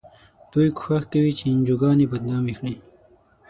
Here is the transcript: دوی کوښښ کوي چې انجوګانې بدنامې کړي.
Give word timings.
دوی 0.51 0.69
کوښښ 0.77 1.03
کوي 1.11 1.31
چې 1.37 1.45
انجوګانې 1.53 2.05
بدنامې 2.11 2.53
کړي. 2.59 2.75